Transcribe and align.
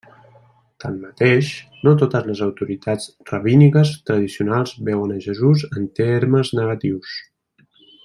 Tanmateix, 0.83 1.51
no 1.87 1.93
totes 2.03 2.25
les 2.31 2.41
autoritats 2.47 3.07
rabíniques 3.33 3.93
tradicionals 4.11 4.75
veuen 4.91 5.17
a 5.19 5.23
Jesús 5.29 5.67
en 5.77 5.89
termes 6.05 6.55
negatius. 6.63 7.17